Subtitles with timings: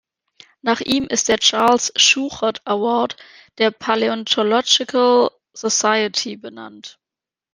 [0.63, 3.17] Nach ihm ist der Charles Schuchert Award
[3.59, 6.97] der Paleontological Society benannt.